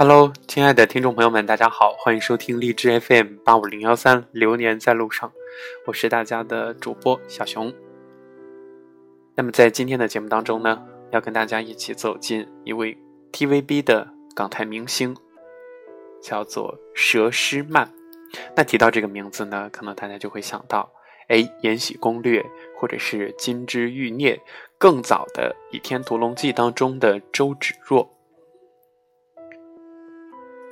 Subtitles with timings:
[0.00, 5.30] Hello，亲爱的听众朋友们，大家好，欢迎收听荔枝 FM 八五零幺三，流年在路上，
[5.86, 7.70] 我是大家的主播小熊。
[9.34, 12.96] 那么在今天的节目当中呢，要跟大家一起走进一位
[13.30, 15.14] TVB 的港台明星，
[16.22, 17.92] 叫做佘诗曼。
[18.56, 20.90] 那提到这个名字呢，可能大家就会想到，
[21.28, 22.40] 哎，《延禧攻略》
[22.74, 24.36] 或者是《金枝玉孽》，
[24.78, 28.10] 更早的《倚天屠龙记》当中的周芷若。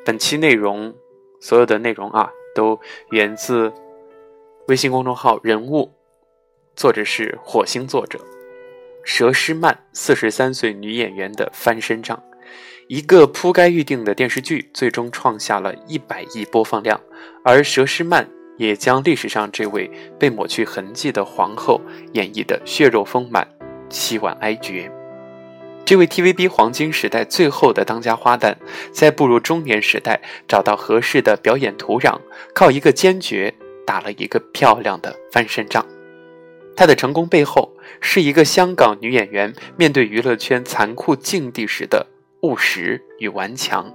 [0.09, 0.95] 本期内容，
[1.39, 2.80] 所有的内容啊，都
[3.11, 3.71] 源自
[4.67, 5.93] 微信公众号“人物”，
[6.75, 8.19] 作者是火星作者
[9.05, 12.19] 佘诗曼，四十三岁女演员的翻身仗。
[12.89, 16.98] 一个铺盖预定的电视剧，最终创下了一百亿播放量，
[17.45, 21.79] 而佘诗曼也将历史上这位被抹去痕迹的皇后
[22.14, 23.47] 演绎的血肉丰满、
[23.91, 24.91] 凄婉哀绝。
[25.89, 28.55] 这位 TVB 黄金时代最后的当家花旦，
[28.92, 32.20] 在步入中年时代，找到合适的表演土壤，
[32.55, 33.55] 靠一个坚决
[33.86, 35.83] 打了一个漂亮的翻身仗。
[36.77, 42.06] 她的成功背后，是一个香港女演员面对娱乐圈残酷境地时的
[42.42, 43.91] 务实与顽强。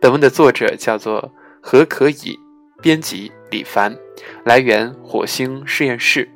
[0.00, 2.36] 本文的作者叫做何可以，
[2.82, 3.96] 编辑李凡，
[4.44, 6.28] 来源火星实验室。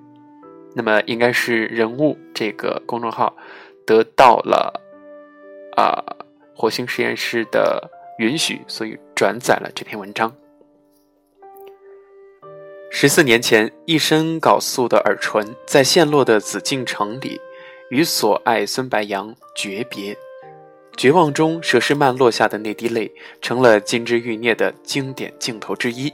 [0.76, 3.36] 那么应该是人物这个公众号。
[3.90, 4.80] 得到了
[5.76, 5.98] 啊，
[6.54, 10.32] 火星实验室的允许，所以转载了这篇文章。
[12.88, 17.40] 十四年前，一身缟素的耳唇在陷落的紫禁城里，
[17.90, 20.16] 与所爱孙白杨诀别。
[20.96, 26.12] 绝望中，佘诗曼落下的那滴泪，成了《金枝欲孽》的经典镜头之一。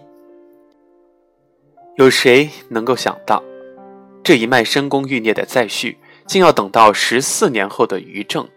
[1.97, 3.45] 有谁能够想到，
[4.25, 5.99] 这一脉深宫欲孽的再续？
[6.27, 8.49] 竟要等到十四年后的余正。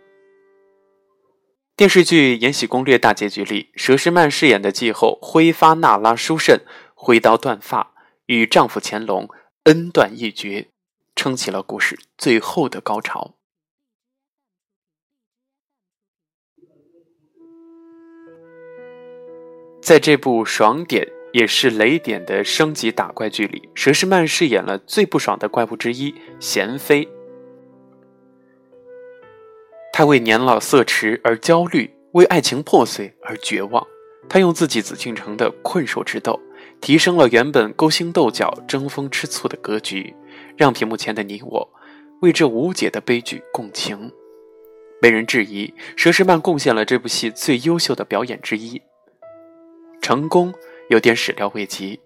[1.76, 6.60] 电视剧《延禧攻略》大结局里，佘诗曼饰演的继后辉发那拉殊胜，
[6.94, 7.94] 挥刀断发，
[8.26, 9.30] 与丈夫乾隆
[9.64, 10.68] 恩断义绝，
[11.16, 13.36] 撑起了故事最后的高潮。
[19.82, 27.08] 在这部爽点也是雷点的升级打怪剧里，佘诗曼饰演了最不爽的怪物之一——娴妃。
[30.00, 33.86] 他为年老色迟而焦虑，为爱情破碎而绝望。
[34.30, 36.40] 他用自己紫禁城的困兽之斗，
[36.80, 40.16] 提升了原本勾心斗角、争风吃醋的格局，
[40.56, 41.70] 让屏幕前的你我
[42.22, 44.10] 为这无解的悲剧共情。
[45.02, 48.82] 没人质疑，佘诗曼贡献了这部戏最优秀的表演之一。
[50.02, 50.54] 成功
[50.90, 52.00] 有点始料未及。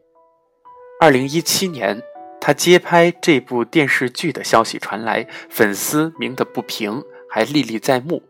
[0.99, 2.01] 二零一七年，
[2.41, 7.03] 他接拍这部电视剧的消息传来，粉丝鸣得不平。
[7.35, 8.21] 还历历在目，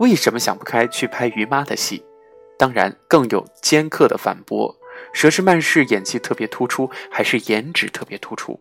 [0.00, 2.02] 为什么想不开去拍于妈的戏？
[2.58, 4.76] 当然，更有尖刻的反驳：
[5.14, 8.58] 佘诗曼是演技特别突出，还是颜值特别突出？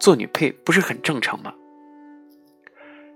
[0.00, 1.52] 做女配不是很正常吗？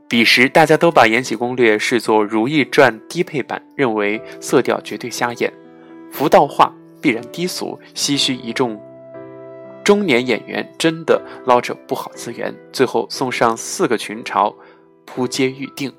[0.06, 5.50] 彼时大家都把《延禧攻略》视作《如懿传》低配版，认为色调绝对瞎眼，
[6.10, 6.70] 浮道化
[7.00, 8.78] 必然低俗，唏嘘一众
[9.82, 14.54] 中年演员真的捞着不好资源，最后送上四个群嘲。
[15.14, 15.92] 扑街预定，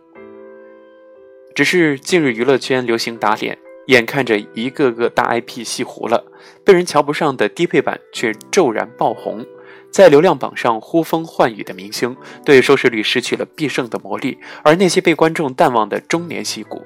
[1.54, 6.26] 只是近日娱乐圈流行打脸，眼看着一个个大 IP 戏糊了，
[6.66, 9.46] 被人瞧不上的低配版却骤然爆红，
[9.92, 16.82] 在流量榜上呼风唤雨的明星，对收视率失去了必胜的魔力，而那些被观众淡忘的中年戏骨，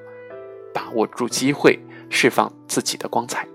[0.74, 1.78] 把握住机会，
[2.10, 3.48] 释放自己的光彩。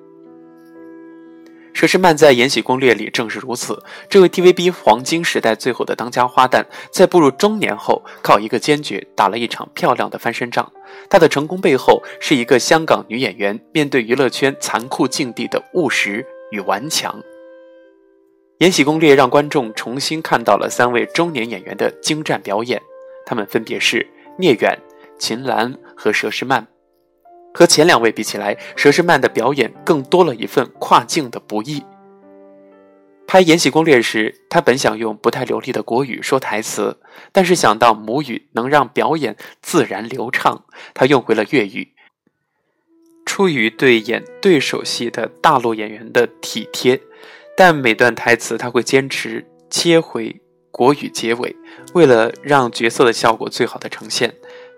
[1.73, 3.81] 佘诗曼在《延禧攻略》里正是如此。
[4.07, 10.71] 这位 TVB 黄金时代最后的当家花旦，在步入中年后，靠一个坚决打了一场漂亮的翻身仗。
[11.09, 17.11] 她的成功背后，是一个香港女演员面对娱乐圈残酷境地的务实与顽强。
[18.59, 22.79] 《延禧攻略》让观众重新看到了三位中年演员的精湛表演，
[23.25, 24.77] 他们分别是聂远、
[25.17, 26.65] 秦岚和佘诗曼。
[27.53, 31.83] 和前两位比起来，佘诗曼的表演更多了一份跨境的不易。
[33.25, 36.99] 拍《延禧攻略》时，他本想用不太流利的国语说台词，
[37.31, 41.93] 但是想到母语能让表演自然流畅，他用回了粤语。
[43.25, 47.01] 出于对演对手戏的大陆演员的体贴，
[47.55, 50.39] 但每段台词他会坚持切回
[50.69, 51.55] 国语结尾，
[51.93, 54.35] 为了让角色的效果最好的呈现。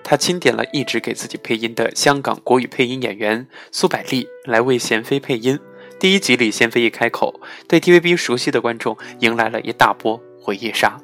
[0.07, 5.60] 他钦点了一直给自己配音的香港国语配音演员苏百丽来为贤妃配音。
[6.00, 11.02] 第一集里，贤妃一开口，对 TVB 熟悉的观众迎来了一大波回忆杀。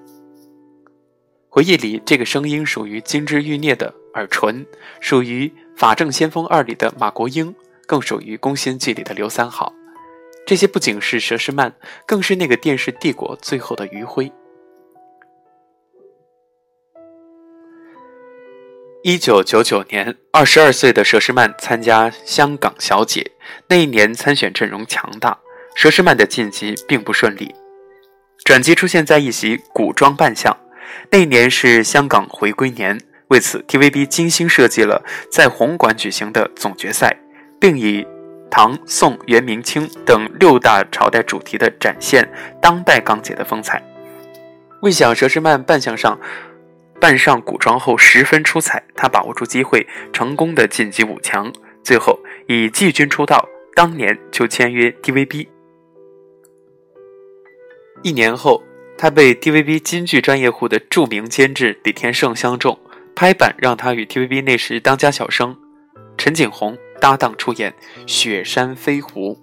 [1.50, 4.64] 回忆里，这个声音属于金枝玉孽的耳唇，
[5.00, 7.56] 属于法证先锋二里的马国英，
[7.88, 9.74] 更属于宫心计里的刘三好。
[10.46, 11.74] 这些不仅是佘诗曼，
[12.06, 14.32] 更是那个电视帝国最后的余晖。
[19.04, 23.32] 一九九九年，二十二岁的佘诗曼参加香港小姐，
[23.68, 25.40] 那一年参选阵容强大，
[25.76, 27.52] 佘诗曼的晋级并不顺利，
[28.44, 30.56] 转机出现在一袭古装扮相。
[31.10, 37.18] 那一年是香港回归年，为此 TVB 精心设计了在红馆举行的总决赛，
[37.60, 38.06] 并以
[38.52, 42.32] 唐、宋、元、明清等六大朝代主题的展现
[42.62, 43.82] 当代港姐的风采。
[44.84, 46.20] 未想佘诗曼扮相上
[47.02, 51.52] 扮上古装后十分出彩，他把握住机会，成功的晋级五强，
[51.84, 52.18] 最后
[52.48, 55.48] 以季军出道，当年就签约 TVB。
[58.04, 58.64] 一年后。
[58.98, 62.78] 他被 TVB 金剧专业户的著名监制李天胜相中，
[63.16, 65.58] 拍板让他与 TVB 那时当家小生
[66.20, 67.72] 陈景洪搭档出演
[68.06, 69.34] 《雪山飞狐》。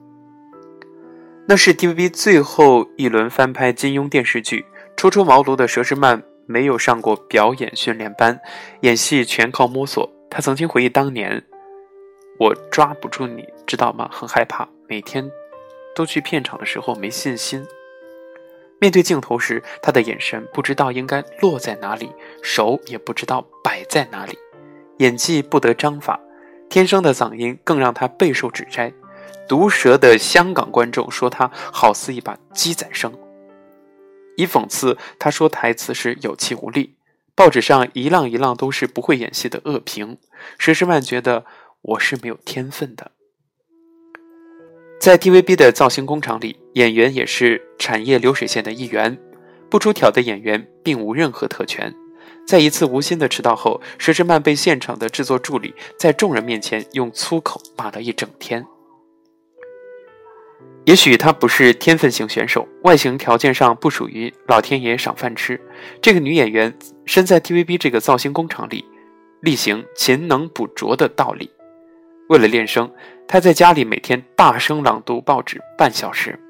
[1.49, 4.65] 那是 TVB 最后一轮翻拍金庸电视剧。
[4.97, 8.41] 初出茅庐的佘诗曼没有上过表演训练班，
[8.81, 10.11] 演戏全靠摸索。
[10.31, 11.45] 他曾经回忆当年
[12.41, 14.09] ：“我抓不住你，知道吗？
[14.11, 15.31] 很害怕，每天
[15.95, 17.67] 都去片场的时候没信心。”
[18.81, 22.11] 面对镜头时，他的眼神不知道应该落在哪里，
[22.43, 24.39] 手也不知道摆在哪里，
[24.99, 26.19] 演技不得章法，
[26.71, 28.91] 天生的嗓音更让他备受指摘。
[29.49, 33.13] 毒舌的香港观众说他好似一把鸡仔声，
[34.39, 36.95] 以讽刺他说台词时有气无力。
[37.35, 40.17] 报纸上一浪一浪都是不会演戏的恶评。
[40.59, 41.45] 佘诗曼觉得
[41.83, 43.11] 我是没有天分的。
[45.01, 49.19] 在 TVB 的造型工厂里，演员也是产业流水线的一员。
[49.69, 51.93] 不出挑的演员并无任何特权。
[52.47, 58.65] 在一次无心的迟到后，佘诗曼被现场的制作助理在众人面前用粗口骂了一整天。
[60.89, 65.61] 也许她不是天分型选手，外形条件上不属于老天爷赏饭吃。
[66.01, 66.75] 这个女演员
[67.05, 68.83] 身在 TVB 这个造型工厂里，
[69.43, 71.51] 例行勤能补拙的道理。
[72.31, 72.91] 为了练声，
[73.27, 76.41] 他在家里每天大声朗读报纸半小时，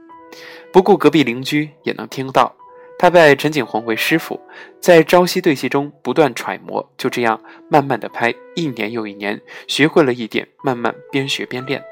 [0.73, 2.55] 不顾隔壁邻居也能听到。
[2.97, 4.41] 他拜陈景洪为师傅，
[4.81, 11.83] 在朝夕对戏中不断揣摩，就这样慢慢的拍，一年又一年，学会了一点，慢慢边学边练。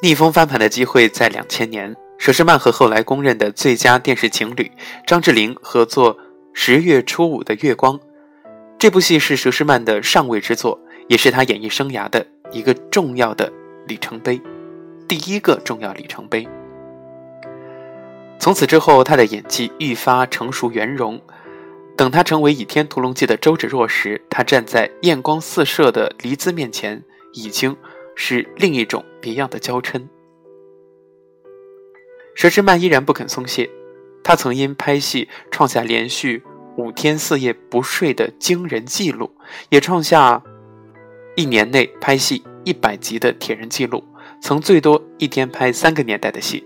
[0.00, 4.70] 逆风翻盘的机会在两千年，佘诗曼和后来公认的最佳电视情侣
[5.04, 6.16] 张智霖合作
[6.52, 7.98] 《十月初五的月光》。
[8.78, 10.78] 这部戏是佘诗曼的上位之作，
[11.08, 13.52] 也是她演艺生涯的一个重要的
[13.88, 14.40] 里程碑，
[15.08, 16.46] 第一个重要里程碑。
[18.38, 21.20] 从此之后，她的演技愈发成熟圆融。
[21.96, 27.02] 等她成为《倚天屠龙记》的周芷若时，她站在艳光四射的黎姿面前，
[27.32, 27.76] 已经
[28.14, 30.08] 是另一种别样的娇嗔。
[32.36, 33.68] 佘诗曼依然不肯松懈，
[34.22, 36.42] 她曾因拍戏创下连续。
[36.76, 39.32] 五天四夜不睡的惊人记录，
[39.68, 40.40] 也创下
[41.34, 44.04] 一年内拍戏一百集的铁人记录。
[44.40, 46.64] 曾最多一天拍三个年代的戏，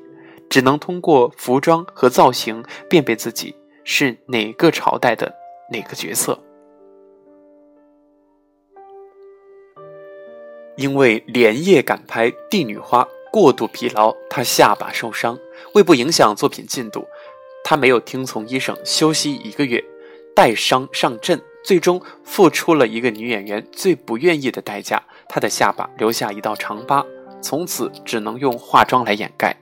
[0.50, 5.34] 只能通过服装和造型辨别自己是哪个朝代的
[5.72, 6.41] 哪个角色。
[10.76, 15.38] 因为连夜赶拍《帝女花》，过度疲劳，她下巴受伤。
[15.74, 17.06] 为不影响作品进度，
[17.64, 19.82] 她没有听从医生休息一个月。
[20.34, 25.02] 带伤上阵，最终付出了一个女演员最不愿意的代价。
[25.28, 27.04] 她的下巴留下一道长疤，
[27.42, 29.54] 从此只能用化妆来掩盖。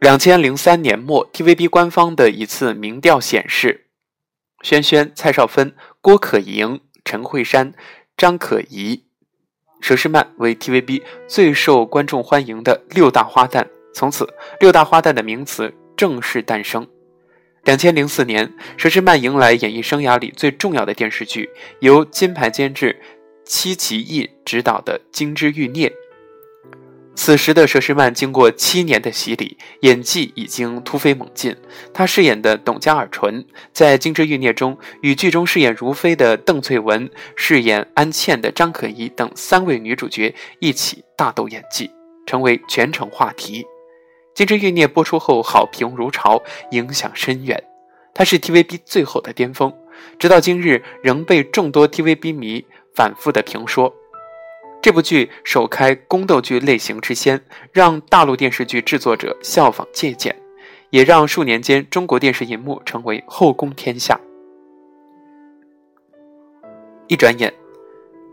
[0.00, 3.88] 两千零三年末，TVB 官方的一次民调显示，
[4.62, 7.74] 轩轩、蔡少芬、郭可盈、陈慧珊、
[8.16, 9.04] 张可颐、
[9.82, 13.66] 佘诗曼为 TVB 最受观众欢迎的六大花旦。
[13.92, 14.26] 从此，
[14.60, 16.86] 六大花旦的名词正式诞生。
[17.64, 23.00] 两千零四年，佘诗曼迎来演艺生涯里最重要的电视剧，由金牌监制
[23.44, 25.88] 戚其义执导的《金枝欲孽》。
[27.14, 31.54] 此时的佘诗曼经过七年的洗礼，演技已经突飞猛进。
[31.92, 41.90] 她饰演的董家尔淳，在《金枝欲孽》中与剧中饰演如妃的邓萃雯、饰演安茜的张可颐等三位女主角一起大斗演技，
[42.26, 43.62] 成为全程话题。
[44.34, 47.62] 《金枝欲孽》播出后，好评如潮，影响深远。
[48.14, 49.72] 她是 TVB 最后的巅峰，
[50.18, 52.64] 直到今日仍被众多 TVB 迷
[52.94, 53.94] 反复的评说。
[54.82, 60.34] 这部剧首开宫斗剧类型之先，让大陆电视剧制作者效仿借鉴，
[60.90, 64.18] 也让数年间中国电视银幕成为后宫天下。
[67.06, 67.54] 一转眼，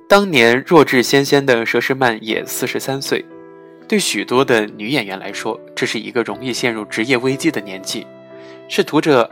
[0.07, 3.23] 当年弱智纤纤的佘诗曼也四十三岁。
[3.87, 8.07] 对许多的女演员来说，这是一个容易陷入职业危机的年纪，
[8.67, 9.29] 是涂着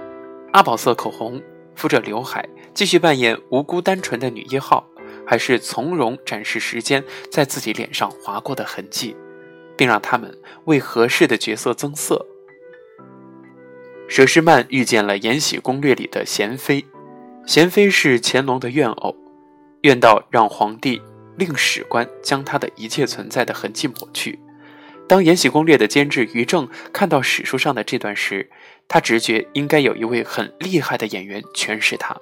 [0.51, 1.41] 阿宝色口红、
[1.73, 4.87] 敷着刘海，继续扮演无辜单纯的女一号，
[5.27, 9.15] 还是从容展示时间在自己脸上划过的痕迹，
[9.77, 12.25] 并让他们为合适的角色增色？
[14.09, 16.85] 佘诗曼遇见了《延禧攻略》里的娴妃，
[17.45, 19.13] 娴妃是乾隆的怨偶，
[19.81, 21.01] 怨到让皇帝
[21.37, 24.39] 令史官将她的一切存在的痕迹抹去。
[25.09, 28.49] 当《延禧攻略》的监制于正看到史书上的这段时，
[28.89, 32.15] 他直觉应该有一位很厉害的演员诠释他。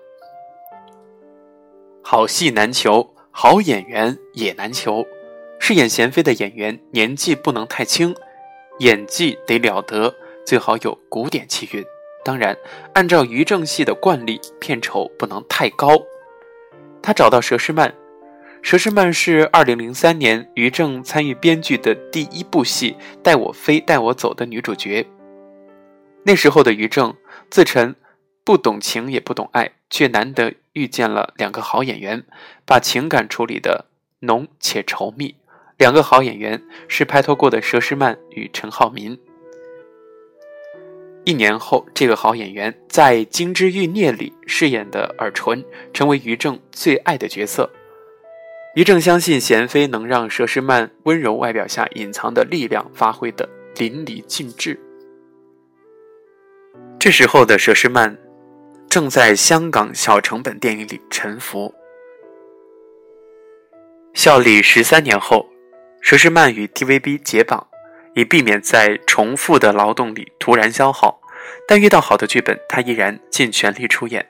[2.07, 5.03] 好戏难求，好演员也难求。
[5.59, 8.15] 饰演娴妃的演员年纪不能太轻，
[8.77, 10.13] 演技得了得，
[10.45, 11.83] 最好有古典气韵。
[12.23, 12.55] 当然，
[12.93, 15.99] 按照于正戏的惯例，片酬不能太高。
[17.01, 17.91] 他找到佘诗曼。
[18.61, 25.03] 佘诗曼是二零零三年于正参与编剧的第一部戏《带我飞，带我走》的女主角。
[26.21, 27.15] 那时候的于正
[27.49, 27.95] 自称
[28.43, 32.23] 不懂情也不懂爱，却难得遇见了两个好演员，
[32.65, 33.85] 把情感处理的
[34.19, 35.35] 浓且稠密。
[35.77, 39.19] 两个好演员是拍拖过的佘诗曼与陈浩民。
[41.25, 47.69] 一年后，这个好演员在《金枝欲孽》里饰演的尔淳，成为于正最爱的角色。
[48.75, 54.79] 于正相信贤妃能让佘诗曼温柔外表下隐藏的力量发挥的淋漓尽致。
[56.99, 58.17] 这时候的佘诗曼
[58.95, 61.75] 正在香港小成本电影里沉浮。
[64.13, 65.49] 效力十三年后，
[66.01, 67.67] 佘诗曼与 TVB 解绑，
[68.13, 71.19] 以避免在重复的劳动里突然消耗。
[71.67, 74.25] 但遇到好的剧本，她依然尽全力出演。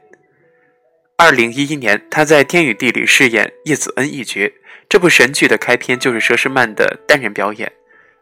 [1.15, 4.51] 二零一一年，他在《天与地》里饰演叶子恩一角。
[4.89, 7.72] 这部神剧的开篇就是佘诗曼的单人表演，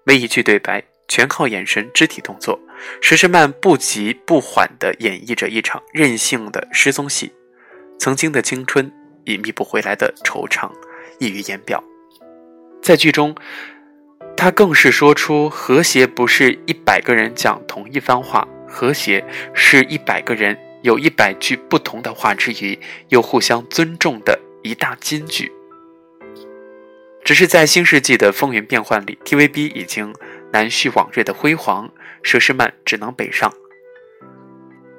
[0.04, 2.60] 没一句对白，全靠眼神、肢体动作。
[3.02, 7.32] 佘诗曼不急不缓地演绎着一场任性的失踪戏，
[8.00, 8.92] 曾经的青春，
[9.26, 10.72] 已秘不回来的惆怅，
[11.20, 11.84] 溢于言表。
[12.82, 13.36] 在剧中，
[14.36, 25.50] 他更是说出：“和谐不是一百个人讲同一番话，和谐是一百个人。”有一百句不同的话之余，又互相尊重的一大金句。
[27.24, 30.14] 只是在新世纪的风云变幻里，TVB 已经
[30.52, 31.90] 难续往日的辉煌，
[32.24, 33.54] 佘诗曼只能北上。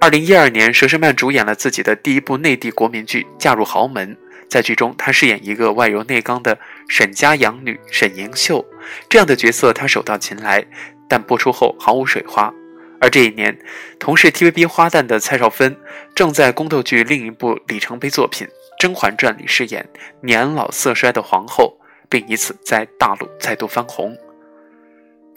[0.00, 4.14] 二零一二年，佘诗曼主演了自己的第一部内地国民剧《嫁入豪门》，
[4.48, 8.64] 在剧中，她饰演一个外柔内刚的沈家养女沈莹秀，
[9.08, 10.66] 这样的角色她手到擒来，
[11.08, 12.52] 但播出后毫无水花。
[13.00, 13.58] 而这一年，
[13.98, 15.76] 同是 TVB 花旦的蔡少芬
[16.14, 18.46] 正在宫斗剧另一部里程碑作品
[18.78, 19.86] 《甄嬛传》里饰演
[20.20, 21.78] 年老色衰的皇后，
[22.08, 24.16] 并以此在大陆再度翻红。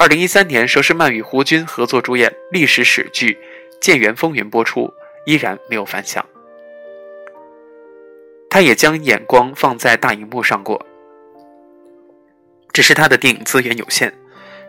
[0.07, 3.33] 二零一三年，佘诗曼与胡军合作主演历史史剧
[3.81, 4.89] 《建元风云》播出，
[5.25, 6.25] 依然没有反响。
[8.49, 10.81] 他也将眼光放在大荧幕上过，
[12.71, 14.17] 只是他的电影资源有限，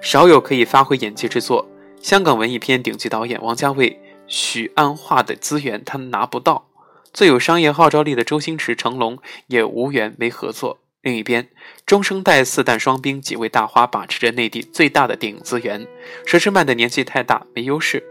[0.01, 1.71] 少有可以发挥演技之作。
[2.03, 6.67] 香港文艺片顶级导演王家卫、许鞍华的资源他拿不到，
[7.13, 9.17] 最有商业号召力的周星驰、成龙
[9.47, 10.81] 也无缘没合作。
[11.09, 11.49] 另一边，
[11.87, 15.87] 中生代四旦双冰几位大花把持着内地最大的电影资源，
[16.27, 18.05] 佘诗曼的年纪太大没优势，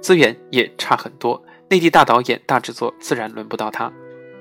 [0.00, 3.92] 资源也差很多，内地大导演大制作自然轮不到他。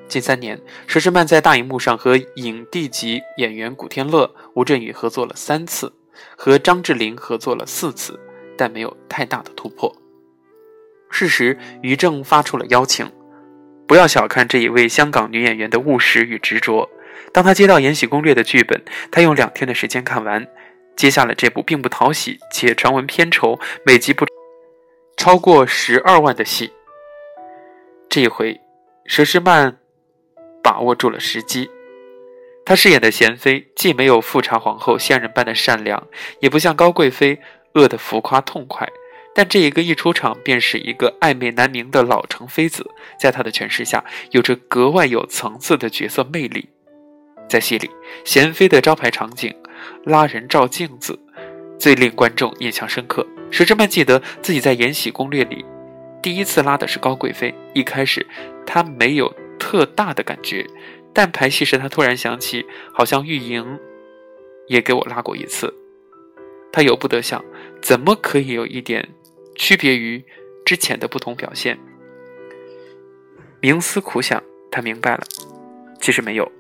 [0.08, 0.58] 近三年，
[0.88, 5.92] 佘诗曼在大荧幕上和影帝级演员古天乐、吴镇宇合作了三次。
[6.38, 8.18] 和张智霖合作了四次，
[8.58, 9.94] 但没有太大的突破。
[11.12, 13.12] 事时，于正发出了邀请。
[13.86, 16.90] 不要小看这一位香港女演员的务实与执着。
[17.34, 18.82] 当他接到《延禧攻略》的剧本，
[19.12, 20.48] 他用两天的时间看完，
[20.96, 24.26] 接下了这部并不讨喜且传闻片酬每集不
[25.16, 26.72] 超过十二万的戏。
[28.10, 28.60] 这一回，
[29.08, 29.78] 佘诗曼
[30.64, 31.70] 把握住了时机。
[32.66, 36.08] 她饰演的娴妃既没有富察皇后仙人般的善良，
[36.40, 37.40] 也不像高贵妃
[37.74, 38.88] 恶得浮夸痛快，
[39.34, 46.70] 但这一个一出场便是一个暧昧难明的老成妃子，在她的诠释下，有着格外有层次的角色魅力。
[47.48, 47.90] 在戏里，
[48.26, 49.54] 娴妃的招牌场景
[50.04, 51.18] 拉人照镜子，
[51.80, 53.26] 最令观众印象深刻。
[53.52, 55.64] 佘诗曼记得自己在《延禧攻略》里
[56.22, 58.26] 第一次拉的是高贵妃，一开始
[58.66, 60.66] 她没有特大的感觉。
[61.14, 62.64] 但排戏时，他突然想起，
[62.94, 63.80] 好像玉莹
[64.68, 65.74] 也给我拉过一次。
[66.72, 67.44] 他由不得想，
[67.82, 69.10] 怎么可以有一点
[69.56, 70.24] 区别于
[70.64, 71.80] 之前的不同表现？
[73.60, 75.24] 冥思苦想，他明白了，
[76.00, 76.52] 其实没有，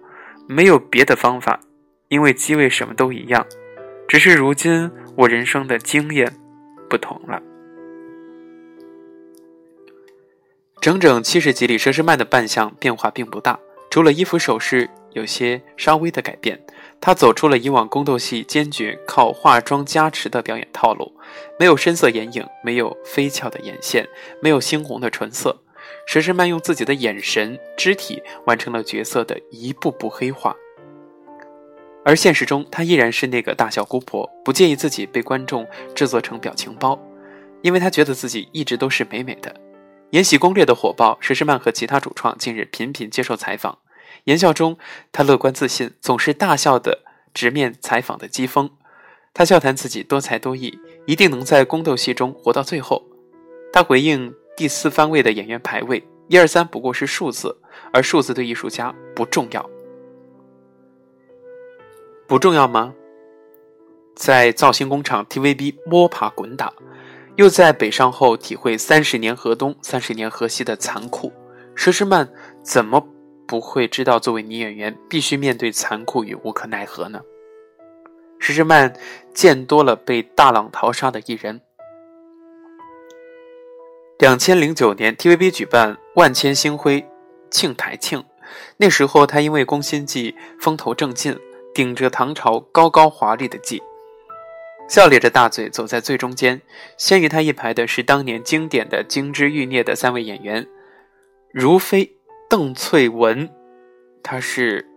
[0.47, 1.59] 没有别的方法，
[2.07, 3.45] 因为机位什么都一样，
[4.07, 6.33] 只是如今我人生的经验
[6.89, 7.41] 不同了。
[10.79, 16.57] 整整七十集里，佘诗曼的扮相变化并不大，除了衣服首饰有些稍微的改变。
[17.01, 21.11] 她走出了以往宫斗戏坚决靠化妆加持的表演套路，
[21.59, 24.07] 没有深色眼影，没有飞翘的眼线，
[24.41, 25.61] 没有猩红的唇色。
[26.07, 30.55] 佘诗曼用自己的眼神、肢体完成了角色的一步步黑化。
[32.05, 36.97] 而现实中，她依然是那个大笑姑婆，不介意自己被观众制作成表情包，
[37.61, 39.51] 因为她觉得自己一直都是美美的。
[40.11, 43.79] 《延禧攻略》的火爆，佘诗曼和其他主创近日频频接受采访。
[44.23, 44.77] 言笑中，
[45.11, 48.69] 她乐观自信，总是大笑的直面采访的讥讽。
[49.33, 53.03] 她笑谈自己多才多艺，一定能在宫斗戏中活到最后。
[53.73, 57.55] 她回应第四番位的演员排位，一二三不过是数字，
[57.93, 59.69] 而数字对艺术家不重要。
[62.27, 62.93] 不重要吗？
[64.15, 66.73] 在造星工厂 TVB 摸爬滚打。
[67.35, 71.31] 又在北上后体会三十年河东、三十年河西的残酷，
[71.75, 72.27] 佘诗曼
[72.63, 73.07] 怎么
[73.47, 77.21] 不会知道作为女演员必须面对残酷与无可奈何呢？
[78.39, 78.91] 佘诗曼
[79.35, 81.61] 见多了被大浪淘沙的艺人。
[84.19, 87.07] 两千零九年，TVB 举办万千星辉
[87.51, 88.23] 庆台庆，
[88.77, 91.37] 那时候他因为《宫心计》风头正劲，
[91.75, 93.79] 顶着唐朝高高华丽的髻。
[94.89, 96.59] 笑咧着大嘴走在最中间，
[96.97, 100.65] 先于他一排的是当年经典的金枝玉孽的三位演员：
[101.53, 102.15] 如妃
[102.49, 103.47] 邓萃雯，
[104.23, 104.87] 她是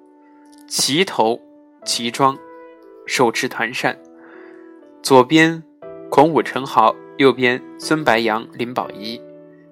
[0.67, 1.39] 齐头
[1.85, 2.39] 齐装，
[3.07, 3.97] 手持团扇；
[5.03, 5.63] 左边
[6.11, 9.19] 孔武陈豪，右边孙白杨林保怡。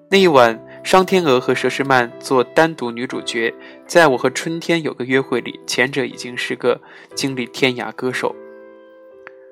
[0.09, 3.53] 那一晚，商天娥和佘诗曼做单独女主角，
[3.85, 6.79] 在我和春天有个约会里，前者已经是个
[7.13, 8.33] 经历天涯歌手。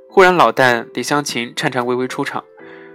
[0.10, 2.42] 忽然，老旦李香琴颤颤巍巍出场，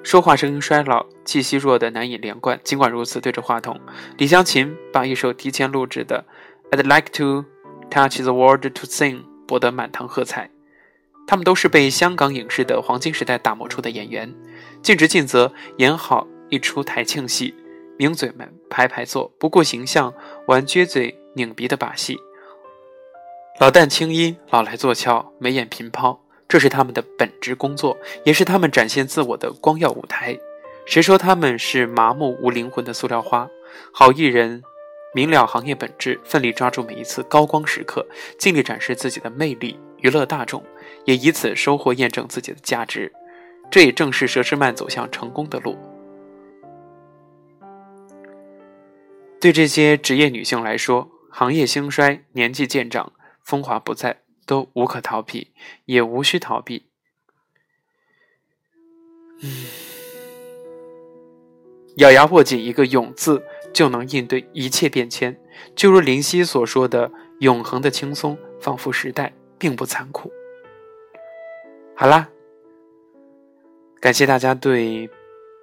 [0.02, 2.58] 说话声音衰老，气息弱得难以连贯。
[2.64, 3.78] 尽管如此，对着话筒，
[4.16, 6.24] 李香琴把一首提前录制的
[6.74, 7.44] 《I'd Like to
[7.90, 10.50] Touch the World to Sing》博得满堂喝彩。
[11.26, 14.34] 他们都是被香港影视的黄金时代打磨出的演员，
[14.82, 17.54] 尽职尽责，演好一出台庆戏。
[17.98, 20.12] 名嘴们排排坐，不顾形象，
[20.48, 22.18] 玩撅嘴拧鼻的把戏。
[23.60, 26.18] 老旦青衣，老来坐俏，眉眼频抛。
[26.48, 30.36] 这是他们的本职工作，也是他们展现自我的光耀舞台。
[30.84, 33.48] 谁说他们是麻木无灵魂的塑料花？
[33.92, 34.62] 好艺人
[35.14, 38.06] 明了行业本质，奋力抓住每一次高光时刻，
[38.38, 40.64] 尽力展示自己的魅力，娱乐大众，
[41.04, 43.12] 也以此收获验证自己的价值。
[43.70, 45.76] 这也正是佘诗曼走向成功的路。
[49.40, 54.22] 对这些职业女性来说，行业兴衰，年纪渐长，风华不再。
[54.44, 55.52] 都无可逃避，
[55.84, 56.86] 也无需逃避。
[59.40, 59.66] 嗯，
[61.98, 65.36] 咬牙握紧一个“勇”字，就能应对一切变迁。
[65.74, 70.30] 就如林夕所说的：“永恒的轻松，仿佛时代并不残酷。”
[71.94, 72.28] 好啦，
[74.00, 75.08] 感谢大家对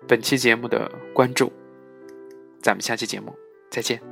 [0.07, 1.51] 本期节目的关注，
[2.61, 3.33] 咱们下期节目
[3.69, 4.08] 再见。